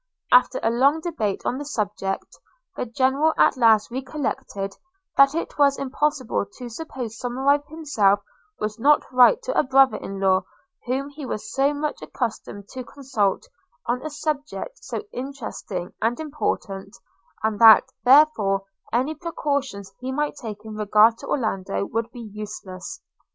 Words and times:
After 0.31 0.59
a 0.63 0.71
long 0.71 0.99
debate 1.01 1.43
on 1.45 1.59
the 1.59 1.63
subject, 1.63 2.35
the 2.75 2.87
General 2.87 3.35
at 3.37 3.55
last 3.55 3.91
recollected 3.91 4.75
that 5.15 5.35
it 5.35 5.59
was 5.59 5.77
impossible 5.77 6.43
to 6.57 6.69
suppose 6.69 7.19
Somerive 7.19 7.67
himself 7.67 8.19
would 8.59 8.79
not 8.79 9.03
write 9.11 9.43
to 9.43 9.55
a 9.55 9.61
brother 9.61 9.97
in 9.97 10.19
law, 10.19 10.43
whom 10.87 11.09
he 11.09 11.23
was 11.23 11.53
so 11.53 11.71
much 11.75 12.01
accustomed 12.01 12.67
to 12.69 12.83
consult, 12.83 13.43
on 13.85 14.03
a 14.03 14.09
subject 14.09 14.83
so 14.83 15.03
interesting 15.13 15.93
and 16.01 16.19
important; 16.19 16.97
and 17.43 17.59
that, 17.59 17.83
therefore, 18.03 18.63
any 18.91 19.13
precautions 19.13 19.93
he 19.99 20.11
might 20.11 20.33
take 20.35 20.65
in 20.65 20.77
regard 20.77 21.19
to 21.19 21.27
Orlando 21.27 21.85
would 21.85 22.09
be 22.11 22.21
useless. 22.33 22.99